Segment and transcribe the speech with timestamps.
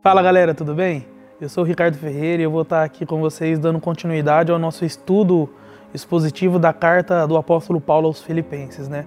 [0.00, 1.04] Fala galera, tudo bem?
[1.40, 4.60] Eu sou o Ricardo Ferreira e eu vou estar aqui com vocês dando continuidade ao
[4.60, 5.52] nosso estudo
[5.92, 9.04] expositivo da carta do apóstolo Paulo aos Filipenses, né?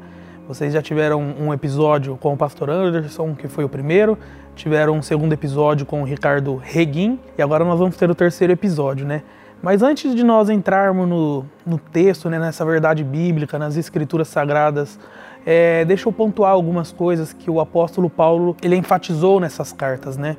[0.49, 4.17] Vocês já tiveram um episódio com o pastor Anderson, que foi o primeiro,
[4.53, 8.51] tiveram um segundo episódio com o Ricardo Reguin e agora nós vamos ter o terceiro
[8.51, 9.23] episódio, né?
[9.61, 14.99] Mas antes de nós entrarmos no, no texto, né, nessa verdade bíblica, nas escrituras sagradas,
[15.45, 20.37] é, deixa eu pontuar algumas coisas que o apóstolo Paulo ele enfatizou nessas cartas, né?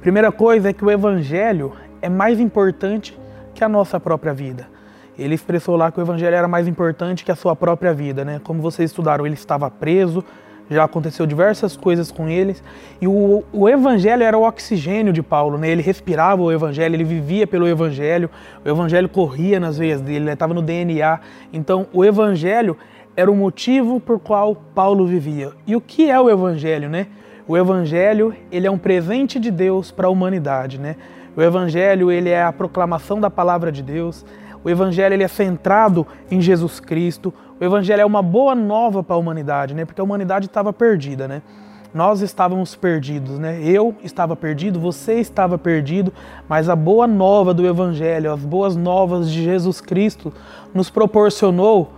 [0.00, 3.18] Primeira coisa é que o evangelho é mais importante
[3.54, 4.66] que a nossa própria vida.
[5.18, 8.40] Ele expressou lá que o evangelho era mais importante que a sua própria vida, né?
[8.42, 10.22] Como vocês estudaram, ele estava preso,
[10.70, 12.62] já aconteceu diversas coisas com eles,
[13.00, 15.68] e o, o evangelho era o oxigênio de Paulo, né?
[15.70, 18.28] Ele respirava o evangelho, ele vivia pelo evangelho,
[18.64, 21.20] o evangelho corria nas veias dele, estava no DNA.
[21.52, 22.76] Então, o evangelho
[23.16, 25.52] era o motivo por qual Paulo vivia.
[25.66, 27.06] E o que é o evangelho, né?
[27.48, 30.96] O evangelho, ele é um presente de Deus para a humanidade, né?
[31.36, 34.24] O evangelho, ele é a proclamação da palavra de Deus.
[34.64, 37.32] O evangelho ele é centrado em Jesus Cristo.
[37.58, 39.86] O evangelho é uma boa nova para a humanidade, né?
[39.86, 41.40] Porque a humanidade estava perdida, né?
[41.94, 43.58] Nós estávamos perdidos, né?
[43.62, 46.12] Eu estava perdido, você estava perdido,
[46.46, 50.30] mas a boa nova do evangelho, as boas novas de Jesus Cristo
[50.74, 51.90] nos proporcionou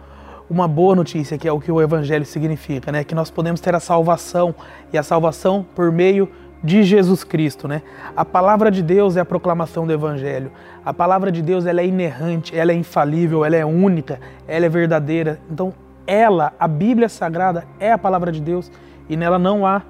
[0.48, 3.02] uma boa notícia, que é o que o evangelho significa, né?
[3.02, 4.54] Que nós podemos ter a salvação
[4.92, 6.32] e a salvação por meio de
[6.64, 7.82] Jesus Cristo, né?
[8.16, 10.50] A palavra de Deus é a proclamação do evangelho.
[10.84, 14.68] A palavra de Deus, ela é inerrante, ela é infalível, ela é única, ela é
[14.68, 15.40] verdadeira.
[15.50, 15.72] Então,
[16.06, 18.72] ela, a Bíblia Sagrada é a palavra de Deus
[19.08, 19.82] e nela não há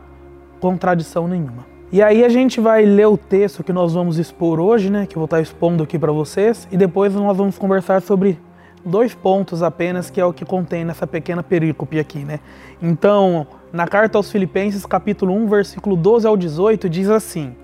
[0.61, 1.64] contradição nenhuma.
[1.91, 5.16] E aí a gente vai ler o texto que nós vamos expor hoje, né, que
[5.16, 8.39] eu vou estar expondo aqui para vocês, e depois nós vamos conversar sobre
[8.84, 12.41] dois pontos apenas, que é o que contém nessa pequena perícope aqui, né?
[12.83, 17.55] Então, na carta aos Filipenses, capítulo 1, versículo 12 ao 18, diz assim: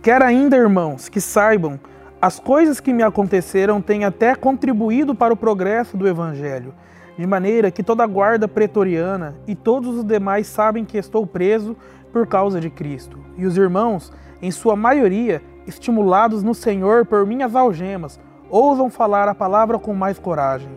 [0.00, 1.78] Quero ainda, irmãos, que saibam,
[2.22, 6.72] as coisas que me aconteceram têm até contribuído para o progresso do evangelho,
[7.18, 11.76] de maneira que toda a guarda pretoriana e todos os demais sabem que estou preso
[12.12, 13.18] por causa de Cristo.
[13.36, 19.34] E os irmãos, em sua maioria, estimulados no Senhor por minhas algemas, ousam falar a
[19.34, 20.70] palavra com mais coragem.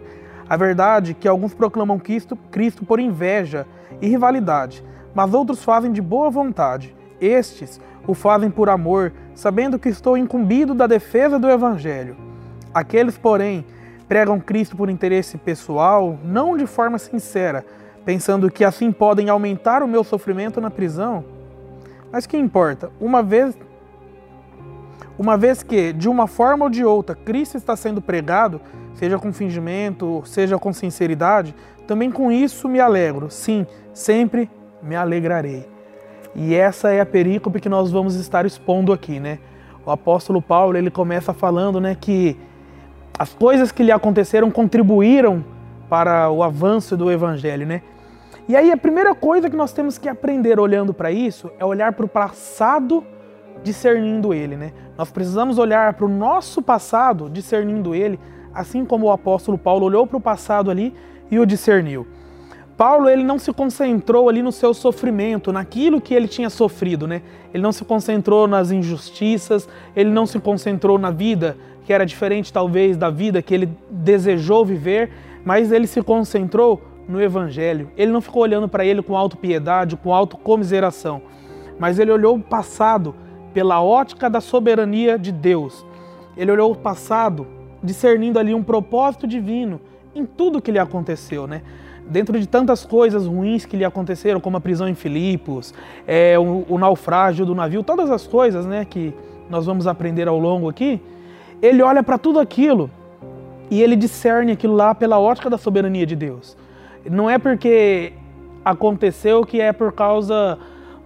[0.49, 3.67] A verdade é que alguns proclamam Cristo, Cristo por inveja
[4.01, 6.95] e rivalidade, mas outros fazem de boa vontade.
[7.19, 12.15] Estes o fazem por amor, sabendo que estou incumbido da defesa do Evangelho.
[12.73, 13.65] Aqueles, porém,
[14.07, 17.65] pregam Cristo por interesse pessoal, não de forma sincera,
[18.05, 21.25] pensando que assim podem aumentar o meu sofrimento na prisão.
[22.11, 22.89] Mas que importa?
[22.99, 23.57] Uma vez
[25.19, 28.61] uma vez que, de uma forma ou de outra, Cristo está sendo pregado,
[28.97, 31.53] seja com fingimento, seja com sinceridade,
[31.85, 33.29] também com isso me alegro.
[33.29, 34.49] Sim, sempre
[34.81, 35.67] me alegrarei.
[36.35, 39.39] E essa é a perícope que nós vamos estar expondo aqui, né?
[39.85, 42.37] O apóstolo Paulo, ele começa falando, né, que
[43.17, 45.45] as coisas que lhe aconteceram contribuíram
[45.89, 47.81] para o avanço do evangelho, né?
[48.49, 51.93] E aí a primeira coisa que nós temos que aprender olhando para isso é olhar
[51.93, 53.03] para o passado
[53.63, 54.73] discernindo ele, né?
[54.97, 58.19] Nós precisamos olhar para o nosso passado discernindo ele,
[58.57, 60.93] assim como o apóstolo Paulo olhou para o passado ali
[61.29, 62.07] e o discerniu.
[62.75, 67.21] Paulo ele não se concentrou ali no seu sofrimento, naquilo que ele tinha sofrido, né?
[67.53, 72.51] Ele não se concentrou nas injustiças, ele não se concentrou na vida que era diferente
[72.51, 75.09] talvez da vida que ele desejou viver,
[75.45, 77.89] mas ele se concentrou no evangelho.
[77.95, 81.21] Ele não ficou olhando para ele com autopiedade, com autocomiseração,
[81.79, 83.15] mas ele olhou o passado
[83.53, 85.85] pela ótica da soberania de Deus.
[86.35, 87.47] Ele olhou o passado,
[87.81, 89.79] discernindo ali um propósito divino
[90.15, 91.61] em tudo que lhe aconteceu, né?
[92.09, 95.73] Dentro de tantas coisas ruins que lhe aconteceram, como a prisão em Filipos,
[96.07, 99.13] é, o, o naufrágio do navio, todas as coisas, né, que
[99.49, 101.01] nós vamos aprender ao longo aqui,
[101.61, 102.89] ele olha para tudo aquilo
[103.69, 106.55] e ele discerne aquilo lá pela ótica da soberania de Deus.
[107.09, 108.13] Não é porque
[108.63, 110.57] aconteceu que é por causa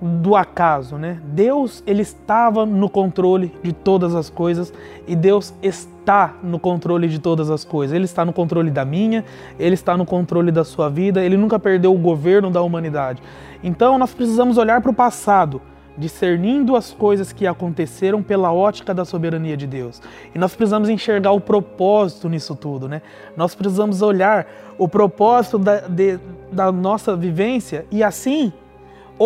[0.01, 1.19] do acaso, né?
[1.24, 4.74] Deus, ele estava no controle de todas as coisas
[5.07, 7.95] e Deus está no controle de todas as coisas.
[7.95, 9.24] Ele está no controle da minha,
[9.59, 13.21] ele está no controle da sua vida, ele nunca perdeu o governo da humanidade.
[13.63, 15.62] Então nós precisamos olhar para o passado,
[15.95, 20.01] discernindo as coisas que aconteceram pela ótica da soberania de Deus.
[20.33, 23.03] E nós precisamos enxergar o propósito nisso tudo, né?
[23.38, 24.48] Nós precisamos olhar
[24.80, 26.18] o propósito da, de,
[26.51, 28.51] da nossa vivência e assim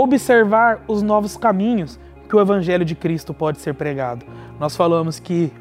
[0.03, 4.25] observar os novos caminhos que o Evangelho de Cristo pode ser pregado.
[4.59, 5.51] Nós falamos que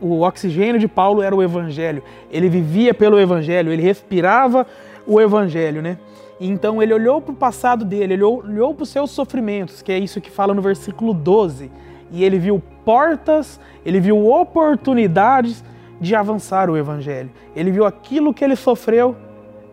[0.00, 4.66] o oxigênio de Paulo era o Evangelho, ele vivia pelo Evangelho, ele respirava
[5.06, 5.98] o evangelho, né?
[6.40, 9.98] Então ele olhou para o passado dele, ele olhou para os seus sofrimentos, que é
[9.98, 11.70] isso que fala no versículo 12,
[12.10, 15.62] e ele viu portas, ele viu oportunidades
[16.00, 17.30] de avançar o evangelho.
[17.54, 19.14] Ele viu aquilo que ele sofreu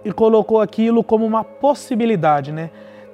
[0.03, 2.69] e colocou aquilo como uma possibilidade, né?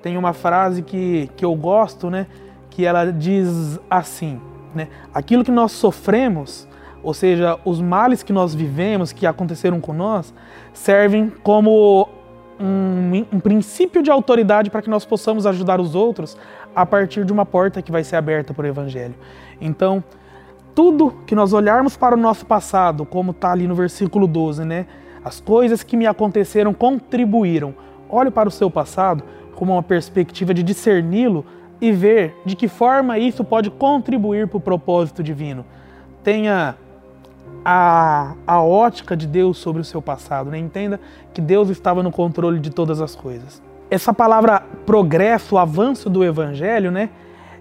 [0.07, 2.27] Tem uma frase que, que eu gosto, né?
[2.69, 4.39] Que ela diz assim,
[4.73, 4.87] né?
[5.13, 6.65] Aquilo que nós sofremos,
[7.03, 10.33] ou seja, os males que nós vivemos, que aconteceram com nós,
[10.71, 12.07] servem como
[12.57, 16.37] um, um princípio de autoridade para que nós possamos ajudar os outros
[16.73, 19.15] a partir de uma porta que vai ser aberta por Evangelho.
[19.59, 20.01] Então,
[20.73, 24.85] tudo que nós olharmos para o nosso passado, como está ali no versículo 12, né?
[25.21, 27.75] As coisas que me aconteceram contribuíram.
[28.09, 29.21] Olhe para o seu passado
[29.57, 31.43] como uma perspectiva de discerni-lo
[31.81, 35.65] e ver de que forma isso pode contribuir para o propósito divino.
[36.23, 36.75] Tenha
[37.65, 40.59] a, a ótica de Deus sobre o seu passado, né?
[40.59, 40.99] entenda
[41.33, 43.59] que Deus estava no controle de todas as coisas.
[43.89, 47.09] Essa palavra progresso, avanço do evangelho, né?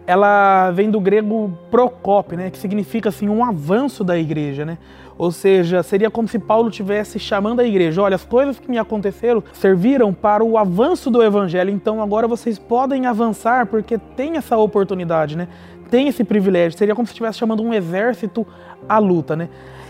[0.06, 4.78] Ela vem do grego procope, né, que significa assim um avanço da igreja, né?
[5.18, 8.78] Ou seja, seria como se Paulo tivesse chamando a igreja, olha, as coisas que me
[8.78, 14.56] aconteceram serviram para o avanço do evangelho, então agora vocês podem avançar porque tem essa
[14.58, 15.48] oportunidade, né?
[15.90, 16.76] Tem esse privilégio.
[16.76, 18.46] Seria como se estivesse chamando um exército
[18.88, 19.48] à luta, né?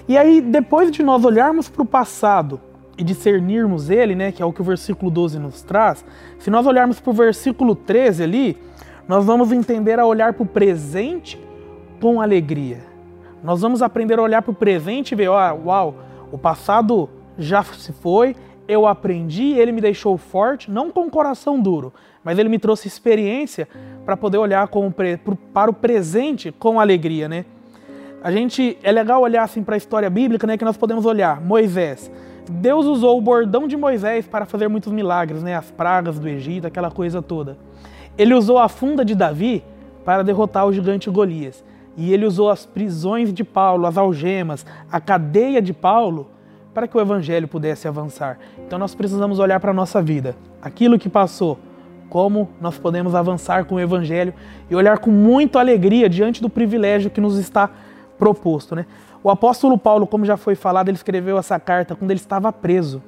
[0.09, 2.61] E aí, depois de nós olharmos para o passado
[2.97, 6.05] e discernirmos ele, né, que é o que o versículo 12 nos traz,
[6.39, 8.59] se nós olharmos para o versículo 13 ali,
[9.09, 11.39] nós vamos entender a olhar para o presente
[12.01, 12.81] com alegria.
[13.43, 15.95] Nós vamos aprender a olhar para o presente e ver, ó, uau,
[16.33, 17.09] o passado
[17.39, 18.35] já se foi,
[18.67, 21.93] eu aprendi, ele me deixou forte, não com o coração duro,
[22.25, 23.69] mas ele me trouxe experiência
[24.05, 24.93] para poder olhar com,
[25.53, 27.45] para o presente com alegria, né?
[28.23, 30.57] A gente é legal olhar assim para a história bíblica, né?
[30.57, 32.11] Que nós podemos olhar Moisés.
[32.51, 35.55] Deus usou o bordão de Moisés para fazer muitos milagres, né?
[35.55, 37.57] As pragas do Egito, aquela coisa toda.
[38.19, 39.63] Ele usou a funda de Davi
[40.05, 41.65] para derrotar o gigante Golias.
[41.97, 46.31] E ele usou as prisões de Paulo, as algemas, a cadeia de Paulo
[46.75, 48.39] para que o evangelho pudesse avançar.
[48.67, 51.59] Então nós precisamos olhar para a nossa vida, aquilo que passou,
[52.11, 54.35] como nós podemos avançar com o evangelho
[54.69, 57.71] e olhar com muita alegria diante do privilégio que nos está
[58.19, 58.85] proposto, né?
[59.25, 63.03] O apóstolo Paulo, como já foi falado, ele escreveu essa carta quando ele estava preso.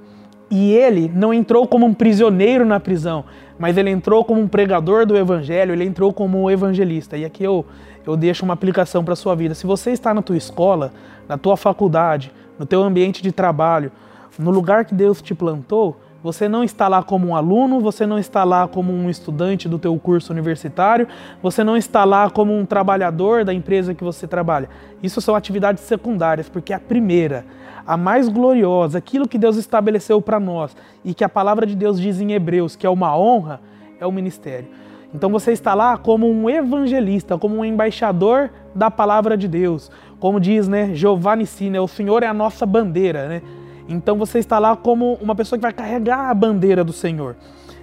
[0.50, 3.26] E ele não entrou como um prisioneiro na prisão,
[3.58, 7.16] mas ele entrou como um pregador do evangelho, ele entrou como um evangelista.
[7.16, 7.66] E aqui eu,
[8.06, 9.55] eu deixo uma aplicação para a sua vida.
[9.55, 10.93] Se você está na tua escola,
[11.28, 13.90] na tua faculdade, no teu ambiente de trabalho,
[14.38, 18.19] no lugar que Deus te plantou, você não está lá como um aluno, você não
[18.19, 21.06] está lá como um estudante do teu curso universitário,
[21.43, 24.69] você não está lá como um trabalhador da empresa que você trabalha.
[25.03, 27.44] Isso são atividades secundárias, porque a primeira,
[27.87, 32.00] a mais gloriosa, aquilo que Deus estabeleceu para nós e que a palavra de Deus
[32.00, 33.61] diz em Hebreus, que é uma honra,
[34.00, 34.69] é o ministério.
[35.15, 39.91] Então você está lá como um evangelista, como um embaixador da palavra de Deus.
[40.19, 43.43] Como diz, né, Giovanni Sina, o Senhor é a nossa bandeira, né?
[43.88, 47.37] Então você está lá como uma pessoa que vai carregar a bandeira do Senhor.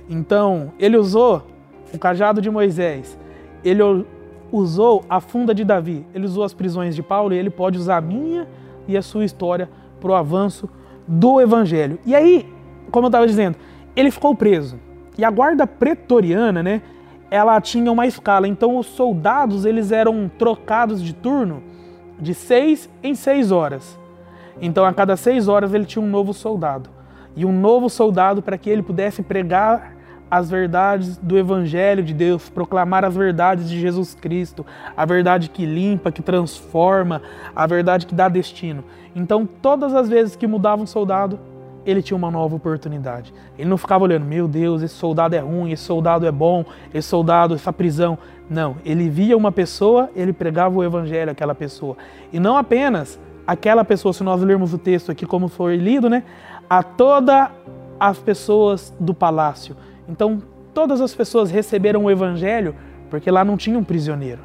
[0.08, 1.48] Então, ele usou
[1.92, 3.18] o cajado de Moisés,
[3.64, 3.82] ele
[4.52, 7.98] usou a funda de Davi, ele usou as prisões de Paulo e ele pode usar
[7.98, 8.48] a minha
[8.88, 9.68] e a sua história
[10.00, 10.70] para o avanço
[11.08, 11.98] do evangelho.
[12.06, 12.48] E aí,
[12.92, 13.58] como eu estava dizendo,
[13.96, 14.80] ele ficou preso.
[15.18, 16.82] E a guarda pretoriana, né,
[17.32, 18.48] ela tinha uma escala.
[18.48, 21.64] Então os soldados eles eram trocados de turno
[22.20, 24.00] de seis em seis horas.
[24.62, 26.90] Então, a cada seis horas, ele tinha um novo soldado.
[27.36, 29.96] E um novo soldado para que ele pudesse pregar
[30.30, 35.66] as verdades do Evangelho de Deus, proclamar as verdades de Jesus Cristo, a verdade que
[35.66, 37.22] limpa, que transforma,
[37.56, 38.84] a verdade que dá destino.
[39.16, 41.40] Então, todas as vezes que mudava um soldado,
[41.86, 43.34] ele tinha uma nova oportunidade.
[43.58, 47.08] Ele não ficava olhando, meu Deus, esse soldado é ruim, esse soldado é bom, esse
[47.08, 48.18] soldado, essa prisão.
[48.50, 51.96] Não, ele via uma pessoa, ele pregava o evangelho àquela pessoa.
[52.34, 56.24] E não apenas aquela pessoa, se nós lermos o texto aqui como foi lido, né?
[56.70, 57.50] A todas
[58.00, 59.76] as pessoas do palácio.
[60.08, 60.42] Então,
[60.74, 62.76] todas as pessoas receberam o evangelho
[63.10, 64.42] porque lá não tinha um prisioneiro,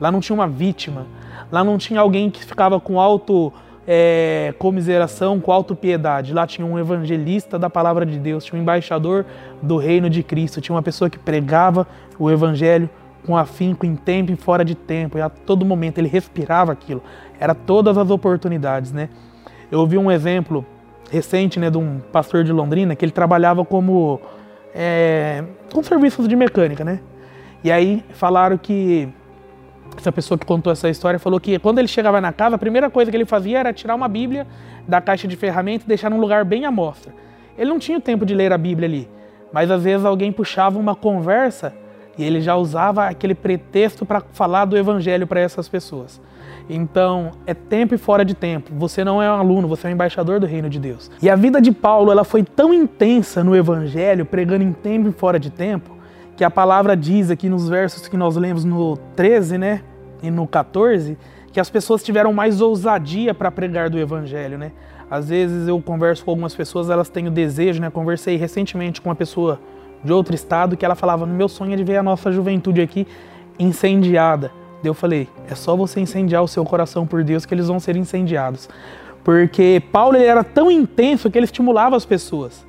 [0.00, 1.06] lá não tinha uma vítima,
[1.52, 3.52] lá não tinha alguém que ficava com auto
[3.86, 6.32] é, comiseração, com auto-piedade.
[6.32, 9.26] Lá tinha um evangelista da palavra de Deus, tinha um embaixador
[9.60, 11.86] do reino de Cristo, tinha uma pessoa que pregava
[12.18, 12.88] o evangelho
[13.26, 17.02] com afinco, em tempo e fora de tempo, e a todo momento ele respirava aquilo.
[17.38, 19.08] Era todas as oportunidades, né?
[19.70, 20.64] Eu ouvi um exemplo
[21.10, 24.20] recente, né, de um pastor de Londrina que ele trabalhava como
[24.74, 27.00] é, com serviços de mecânica, né?
[27.62, 29.08] E aí falaram que
[29.96, 32.88] essa pessoa que contou essa história falou que quando ele chegava na casa, a primeira
[32.88, 34.46] coisa que ele fazia era tirar uma Bíblia
[34.86, 37.12] da caixa de ferramentas e deixar num lugar bem à mostra.
[37.58, 39.08] Ele não tinha tempo de ler a Bíblia ali,
[39.52, 41.74] mas às vezes alguém puxava uma conversa
[42.20, 46.20] e ele já usava aquele pretexto para falar do evangelho para essas pessoas.
[46.68, 48.70] Então, é tempo e fora de tempo.
[48.76, 51.10] Você não é um aluno, você é um embaixador do reino de Deus.
[51.22, 55.12] E a vida de Paulo, ela foi tão intensa no evangelho, pregando em tempo e
[55.12, 55.96] fora de tempo,
[56.36, 59.82] que a palavra diz aqui nos versos que nós lemos no 13, né,
[60.22, 61.16] e no 14,
[61.50, 64.72] que as pessoas tiveram mais ousadia para pregar do evangelho, né?
[65.10, 67.88] Às vezes eu converso com algumas pessoas, elas têm o desejo, né?
[67.88, 69.58] Conversei recentemente com uma pessoa
[70.02, 72.80] de outro estado que ela falava: "No meu sonho é de ver a nossa juventude
[72.80, 73.06] aqui
[73.58, 74.50] incendiada".
[74.82, 77.96] Eu falei: "É só você incendiar o seu coração por Deus que eles vão ser
[77.96, 78.68] incendiados".
[79.22, 82.66] Porque Paulo ele era tão intenso que ele estimulava as pessoas.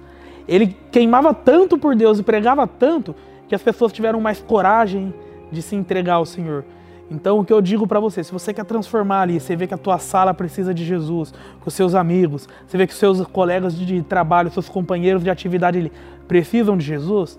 [0.48, 3.16] Ele queimava tanto por Deus e pregava tanto
[3.48, 5.14] que as pessoas tiveram mais coragem
[5.52, 6.66] de se entregar ao Senhor.
[7.12, 9.74] Então, o que eu digo para você, se você quer transformar ali, você vê que
[9.74, 13.22] a tua sala precisa de Jesus, com os seus amigos, você vê que os seus
[13.28, 15.92] colegas de trabalho, seus companheiros de atividade ali
[16.26, 17.38] precisam de Jesus,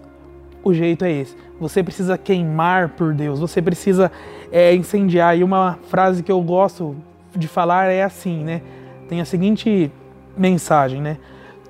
[0.63, 1.35] o jeito é esse.
[1.59, 4.13] Você precisa queimar por Deus, você precisa
[4.53, 5.39] é, incendiar.
[5.39, 6.95] E uma frase que eu gosto
[7.35, 8.61] de falar é assim, né?
[9.09, 9.91] Tem a seguinte
[10.37, 11.17] mensagem, né?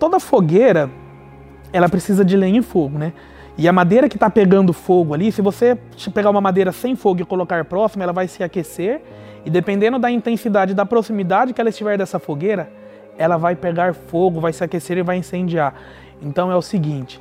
[0.01, 0.91] Toda fogueira,
[1.73, 3.13] ela precisa de lenha e fogo, né?
[3.57, 5.77] E a madeira que está pegando fogo ali, se você
[6.15, 9.03] pegar uma madeira sem fogo e colocar próxima, ela vai se aquecer
[9.45, 12.71] e dependendo da intensidade, da proximidade que ela estiver dessa fogueira,
[13.19, 15.75] ela vai pegar fogo, vai se aquecer e vai incendiar.
[16.23, 17.21] Então é o seguinte: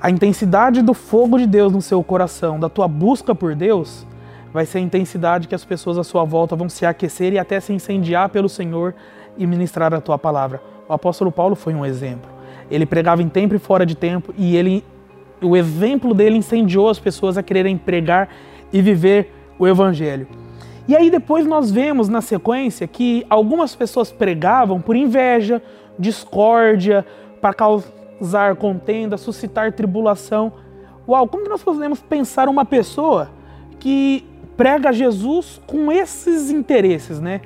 [0.00, 4.06] a intensidade do fogo de Deus no seu coração, da tua busca por Deus,
[4.52, 7.58] vai ser a intensidade que as pessoas à sua volta vão se aquecer e até
[7.58, 8.94] se incendiar pelo Senhor
[9.36, 10.62] e ministrar a tua palavra.
[10.88, 12.30] O apóstolo Paulo foi um exemplo.
[12.70, 14.84] Ele pregava em tempo e fora de tempo e ele
[15.44, 18.28] o exemplo dele incendiou as pessoas a quererem pregar
[18.72, 20.26] e viver o evangelho.
[20.86, 25.62] E aí depois nós vemos na sequência que algumas pessoas pregavam por inveja,
[25.98, 27.06] discórdia,
[27.40, 30.52] para causar contenda, suscitar tribulação.
[31.08, 33.30] Uau, como nós podemos pensar uma pessoa
[33.78, 34.24] que
[34.56, 37.40] prega Jesus com esses interesses, né?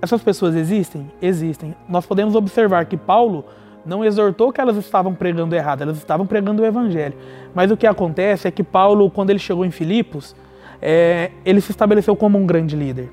[0.00, 1.10] Essas pessoas existem?
[1.20, 1.74] Existem.
[1.88, 3.44] Nós podemos observar que Paulo
[3.84, 7.14] não exortou que elas estavam pregando errado, elas estavam pregando o evangelho.
[7.54, 10.34] Mas o que acontece é que Paulo, quando ele chegou em Filipos,
[10.80, 13.10] é, ele se estabeleceu como um grande líder.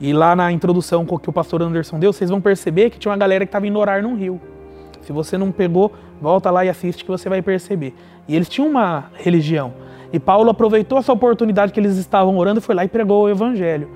[0.00, 3.16] E lá na introdução que o pastor Anderson deu, vocês vão perceber que tinha uma
[3.16, 4.40] galera que estava indo orar num rio.
[5.00, 7.94] Se você não pegou, volta lá e assiste que você vai perceber.
[8.28, 9.72] E eles tinham uma religião.
[10.12, 13.28] E Paulo aproveitou essa oportunidade que eles estavam orando e foi lá e pregou o
[13.28, 13.88] evangelho.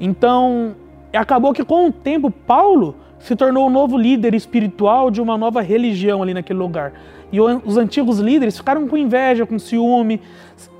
[0.00, 0.76] Então,
[1.12, 5.60] acabou que com o tempo Paulo se tornou o novo líder espiritual de uma nova
[5.60, 6.92] religião ali naquele lugar.
[7.30, 10.20] E os antigos líderes ficaram com inveja, com ciúme,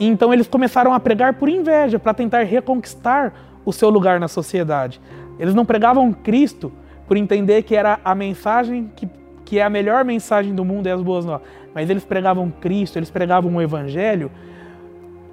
[0.01, 5.01] então eles começaram a pregar por inveja, para tentar reconquistar o seu lugar na sociedade.
[5.39, 6.73] Eles não pregavam Cristo
[7.07, 9.09] por entender que era a mensagem que,
[9.45, 12.99] que é a melhor mensagem do mundo e as boas novas, mas eles pregavam Cristo,
[12.99, 14.31] eles pregavam o Evangelho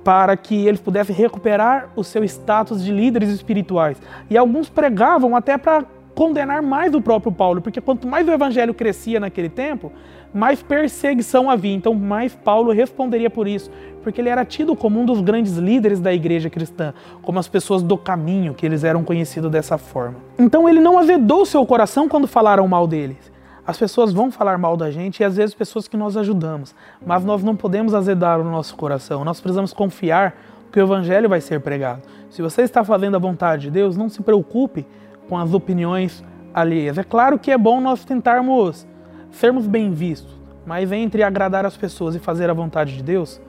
[0.03, 3.99] para que eles pudessem recuperar o seu status de líderes espirituais.
[4.29, 5.83] E alguns pregavam até para
[6.15, 9.91] condenar mais o próprio Paulo, porque quanto mais o evangelho crescia naquele tempo,
[10.33, 11.75] mais perseguição havia.
[11.75, 13.69] Então, mais Paulo responderia por isso,
[14.01, 17.83] porque ele era tido como um dos grandes líderes da igreja cristã, como as pessoas
[17.83, 20.15] do caminho, que eles eram conhecidos dessa forma.
[20.39, 23.31] Então, ele não azedou seu coração quando falaram mal deles.
[23.67, 27.25] As pessoas vão falar mal da gente e às vezes pessoas que nós ajudamos, mas
[27.25, 29.25] nós não podemos azedar o nosso coração.
[29.25, 30.35] Nós precisamos confiar
[30.71, 32.01] que o evangelho vai ser pregado.
[32.29, 34.85] Se você está fazendo a vontade de Deus, não se preocupe
[35.27, 36.97] com as opiniões alheias.
[36.97, 38.87] É claro que é bom nós tentarmos
[39.31, 40.33] sermos bem vistos,
[40.65, 43.41] mas entre agradar as pessoas e fazer a vontade de Deus,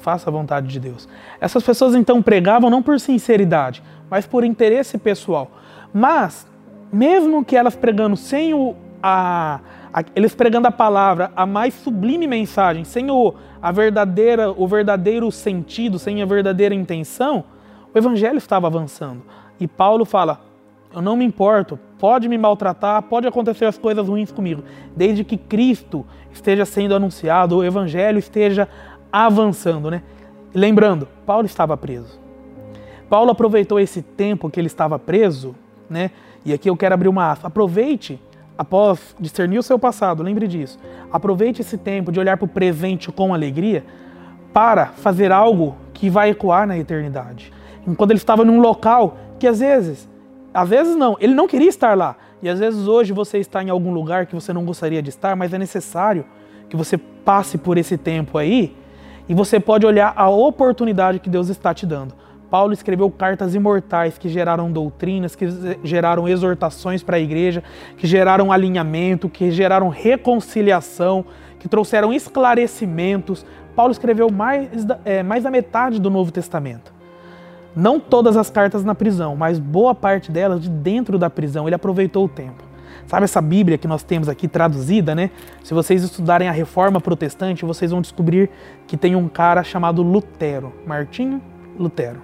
[0.00, 1.08] faça a vontade de Deus.
[1.40, 5.50] Essas pessoas então pregavam não por sinceridade, mas por interesse pessoal.
[5.92, 6.46] Mas,
[6.92, 9.60] mesmo que elas pregando sem o, a,
[9.92, 15.30] a, eles pregando a palavra, a mais sublime mensagem, sem o, a verdadeira, o verdadeiro
[15.32, 17.44] sentido, sem a verdadeira intenção,
[17.94, 19.22] o evangelho estava avançando.
[19.58, 20.40] E Paulo fala:
[20.94, 24.62] eu não me importo, pode me maltratar, pode acontecer as coisas ruins comigo,
[24.96, 28.68] desde que Cristo esteja sendo anunciado, o evangelho esteja
[29.12, 30.02] avançando, né?
[30.54, 32.20] Lembrando, Paulo estava preso.
[33.10, 35.54] Paulo aproveitou esse tempo que ele estava preso,
[35.90, 36.12] né?
[36.44, 37.48] E aqui eu quero abrir uma aspa.
[37.48, 38.20] Aproveite,
[38.56, 40.78] após discernir o seu passado, lembre disso.
[41.12, 43.84] Aproveite esse tempo de olhar para o presente com alegria
[44.52, 47.52] para fazer algo que vai ecoar na eternidade.
[47.84, 50.08] Enquanto ele estava num local que às vezes
[50.54, 52.16] às vezes não, ele não queria estar lá.
[52.42, 55.34] E às vezes hoje você está em algum lugar que você não gostaria de estar,
[55.34, 56.24] mas é necessário
[56.68, 58.76] que você passe por esse tempo aí
[59.28, 62.14] e você pode olhar a oportunidade que Deus está te dando
[62.54, 65.44] Paulo escreveu cartas imortais que geraram doutrinas, que
[65.82, 67.64] geraram exortações para a igreja,
[67.96, 71.24] que geraram alinhamento, que geraram reconciliação,
[71.58, 73.44] que trouxeram esclarecimentos.
[73.74, 74.68] Paulo escreveu mais,
[75.04, 76.93] é, mais da metade do Novo Testamento.
[77.74, 81.66] Não todas as cartas na prisão, mas boa parte delas de dentro da prisão.
[81.66, 82.62] Ele aproveitou o tempo.
[83.06, 85.30] Sabe essa Bíblia que nós temos aqui traduzida, né?
[85.62, 88.48] Se vocês estudarem a Reforma Protestante, vocês vão descobrir
[88.86, 91.42] que tem um cara chamado Lutero, Martinho
[91.78, 92.22] Lutero.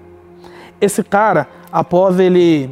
[0.81, 2.71] Esse cara, após ele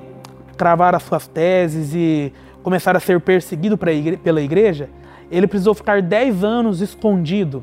[0.56, 2.32] cravar as suas teses e
[2.62, 4.88] começar a ser perseguido pela igreja,
[5.30, 7.62] ele precisou ficar 10 anos escondido.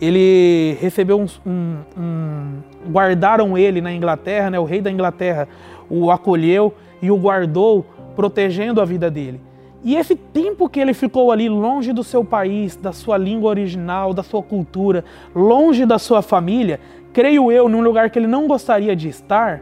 [0.00, 4.58] Ele recebeu um, um, um, guardaram ele na Inglaterra, né?
[4.58, 5.48] O rei da Inglaterra
[5.88, 7.84] o acolheu e o guardou,
[8.16, 9.40] protegendo a vida dele.
[9.82, 14.14] E esse tempo que ele ficou ali longe do seu país, da sua língua original,
[14.14, 16.80] da sua cultura, longe da sua família,
[17.12, 19.60] creio eu, num lugar que ele não gostaria de estar,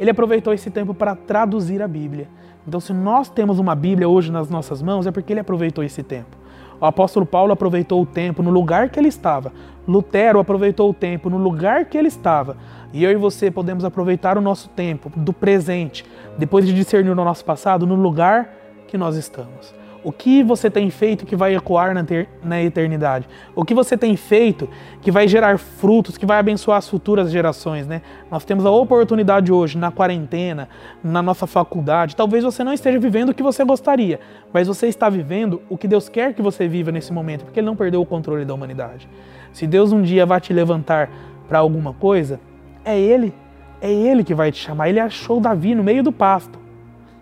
[0.00, 2.28] ele aproveitou esse tempo para traduzir a Bíblia.
[2.66, 6.02] Então, se nós temos uma Bíblia hoje nas nossas mãos, é porque ele aproveitou esse
[6.02, 6.36] tempo.
[6.80, 9.52] O apóstolo Paulo aproveitou o tempo no lugar que ele estava.
[9.86, 12.56] Lutero aproveitou o tempo no lugar que ele estava.
[12.92, 16.04] E eu e você podemos aproveitar o nosso tempo do presente,
[16.38, 18.54] depois de discernir o nosso passado, no lugar
[18.86, 19.83] que nós estamos.
[20.04, 23.26] O que você tem feito que vai ecoar na, ter, na eternidade?
[23.56, 24.68] O que você tem feito
[25.00, 28.02] que vai gerar frutos, que vai abençoar as futuras gerações, né?
[28.30, 30.68] Nós temos a oportunidade hoje, na quarentena,
[31.02, 32.14] na nossa faculdade.
[32.14, 34.20] Talvez você não esteja vivendo o que você gostaria,
[34.52, 37.66] mas você está vivendo o que Deus quer que você viva nesse momento, porque Ele
[37.66, 39.08] não perdeu o controle da humanidade.
[39.54, 41.08] Se Deus um dia vai te levantar
[41.48, 42.38] para alguma coisa,
[42.84, 43.32] é Ele.
[43.80, 44.90] É Ele que vai te chamar.
[44.90, 46.63] Ele achou Davi no meio do pasto.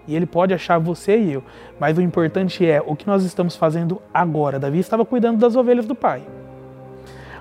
[0.06, 1.42] E ele pode achar você e eu.
[1.78, 4.58] Mas o importante é o que nós estamos fazendo agora.
[4.58, 6.22] Davi estava cuidando das ovelhas do pai.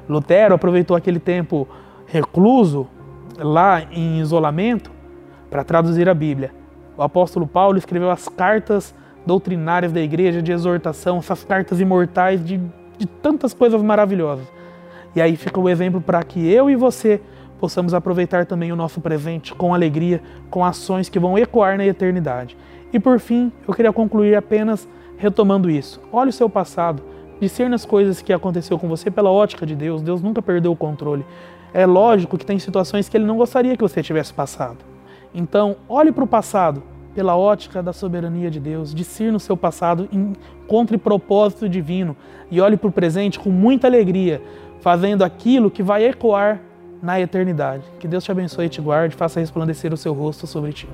[0.07, 1.67] Lutero aproveitou aquele tempo
[2.05, 2.87] recluso,
[3.37, 4.91] lá em isolamento,
[5.49, 6.51] para traduzir a Bíblia.
[6.97, 8.93] O apóstolo Paulo escreveu as cartas
[9.25, 12.59] doutrinárias da igreja de exortação, essas cartas imortais de,
[12.97, 14.45] de tantas coisas maravilhosas.
[15.15, 17.21] E aí fica o exemplo para que eu e você
[17.61, 20.19] possamos aproveitar também o nosso presente com alegria,
[20.49, 22.57] com ações que vão ecoar na eternidade.
[22.91, 26.01] E por fim, eu queria concluir apenas retomando isso.
[26.11, 27.03] Olhe o seu passado,
[27.39, 30.01] discerne as coisas que aconteceu com você pela ótica de Deus.
[30.01, 31.23] Deus nunca perdeu o controle.
[31.71, 34.79] É lógico que tem situações que ele não gostaria que você tivesse passado.
[35.33, 36.81] Então, olhe para o passado
[37.13, 42.15] pela ótica da soberania de Deus, discirna o seu passado, encontre propósito divino
[42.49, 44.41] e olhe para o presente com muita alegria,
[44.79, 46.59] fazendo aquilo que vai ecoar
[47.01, 47.83] na eternidade.
[47.99, 50.87] Que Deus te abençoe e te guarde, faça resplandecer o seu rosto sobre ti.